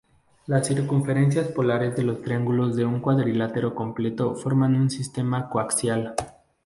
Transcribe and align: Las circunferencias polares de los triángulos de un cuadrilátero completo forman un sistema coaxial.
Las 0.47 0.65
circunferencias 0.65 1.49
polares 1.49 1.95
de 1.95 2.01
los 2.01 2.23
triángulos 2.23 2.75
de 2.75 2.85
un 2.85 3.01
cuadrilátero 3.01 3.75
completo 3.75 4.33
forman 4.33 4.73
un 4.73 4.89
sistema 4.89 5.47
coaxial. 5.47 6.15